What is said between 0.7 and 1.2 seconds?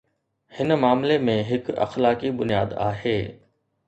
معاملي